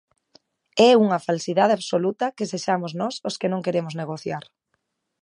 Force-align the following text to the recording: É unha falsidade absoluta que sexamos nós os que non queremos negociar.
É 0.89 0.91
unha 1.05 1.23
falsidade 1.27 1.75
absoluta 1.75 2.33
que 2.37 2.49
sexamos 2.53 2.91
nós 3.01 3.15
os 3.29 3.35
que 3.39 3.51
non 3.53 3.63
queremos 3.65 3.93
negociar. 4.01 4.43